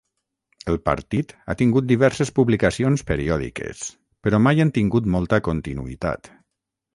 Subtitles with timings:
[0.71, 3.83] El partit ha tingut diverses publicacions periòdiques,
[4.29, 6.33] però mai han tingut molta continuïtat.